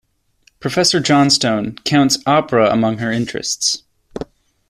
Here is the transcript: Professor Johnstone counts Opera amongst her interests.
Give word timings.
Professor 0.59 0.99
Johnstone 0.99 1.75
counts 1.85 2.17
Opera 2.25 2.71
amongst 2.71 3.01
her 3.03 3.11
interests. 3.11 3.83